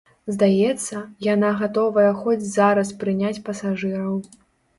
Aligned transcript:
Здаецца, 0.35 1.01
яна 1.33 1.51
гатовая 1.59 2.09
хоць 2.23 2.47
зараз 2.55 2.93
прыняць 3.05 3.43
пасажыраў. 3.53 4.19